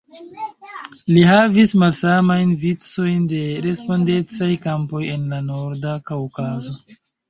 Li 1.15 1.21
havis 1.31 1.73
malsamajn 1.83 2.57
vicojn 2.65 3.29
de 3.37 3.45
respondecaj 3.69 4.53
kampoj 4.69 5.07
en 5.15 5.33
la 5.33 5.47
Norda 5.55 5.99
Kaŭkazo. 6.13 6.81